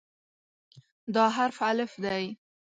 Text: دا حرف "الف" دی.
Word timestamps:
دا 1.15 1.25
حرف 1.35 1.57
"الف" 1.69 1.91
دی. 2.03 2.23